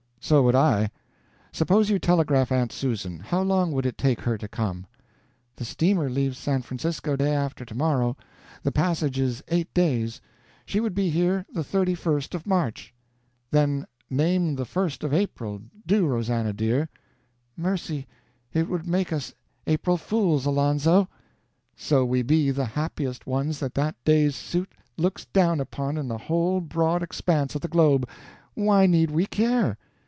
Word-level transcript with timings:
"So 0.23 0.43
would 0.43 0.55
I. 0.55 0.91
Suppose 1.51 1.89
you 1.89 1.97
telegraph 1.99 2.51
Aunt 2.51 2.71
Susan. 2.71 3.19
How 3.19 3.41
long 3.41 3.71
would 3.71 3.85
it 3.87 3.97
take 3.97 4.21
her 4.21 4.37
to 4.37 4.47
come?" 4.47 4.85
"The 5.55 5.65
steamer 5.65 6.09
leaves 6.11 6.37
San 6.37 6.61
Francisco 6.61 7.15
day 7.17 7.33
after 7.33 7.65
tomorrow. 7.65 8.15
The 8.61 8.71
passage 8.71 9.17
is 9.19 9.43
eight 9.47 9.73
days. 9.73 10.21
She 10.63 10.79
would 10.79 10.93
be 10.93 11.09
here 11.09 11.45
the 11.51 11.63
31st 11.63 12.35
of 12.35 12.45
March." 12.45 12.93
"Then 13.49 13.85
name 14.11 14.55
the 14.55 14.63
1st 14.63 15.03
of 15.03 15.13
April; 15.13 15.63
do, 15.87 16.05
Rosannah, 16.05 16.53
dear." 16.53 16.87
"Mercy, 17.57 18.05
it 18.53 18.69
would 18.69 18.85
make 18.87 19.11
us 19.11 19.33
April 19.65 19.97
fools, 19.97 20.45
Alonzo!" 20.45 21.09
"So 21.75 22.05
we 22.05 22.21
be 22.21 22.51
the 22.51 22.65
happiest 22.65 23.25
ones 23.25 23.59
that 23.59 23.73
that 23.73 23.95
day's 24.05 24.35
suit 24.35 24.71
looks 24.97 25.25
down 25.25 25.59
upon 25.59 25.97
in 25.97 26.07
the 26.07 26.19
whole 26.19 26.61
broad 26.61 27.01
expanse 27.01 27.55
of 27.55 27.61
the 27.61 27.67
globe, 27.67 28.07
why 28.53 28.85
need 28.85 29.09
we 29.09 29.25
care? 29.25 29.77